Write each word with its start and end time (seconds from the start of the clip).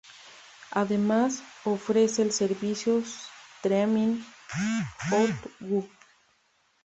Además 0.71 1.43
ofrece 1.63 2.23
el 2.23 2.31
servicio 2.31 2.97
"streaming" 3.05 4.19
Hot 5.11 5.51
Go. 5.59 5.87